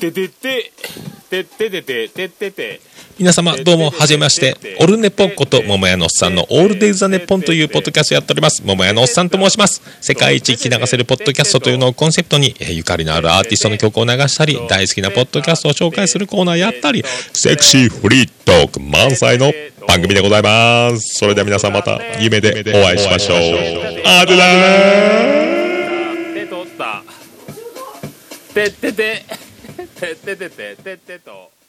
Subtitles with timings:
[0.00, 0.72] ててて、
[1.28, 2.80] てててて、ててて。
[3.18, 4.56] 皆様どうも、はじめまして。
[4.80, 8.62] オルネポンこと桃屋のおっさんのオールデイズ・ザ・ネッポンというポッドキャストをやっております。
[8.64, 9.82] 桃屋のおっさんと申します。
[10.00, 17.04] 世界一聞き流せるポッドキャストというのをコンセプトに、ゆかりのあるアーティストの曲を流したり、大好きなポッドキャストを紹介するコーナーやったり、
[17.34, 19.52] セクシーフリートーク満載の
[19.86, 21.18] 番組でございます。
[21.18, 23.38] それでは皆さんまた夢でお会いしましょう。
[24.06, 27.02] あてだー手取った。
[28.54, 29.39] てってて。
[30.00, 31.50] てててててててと。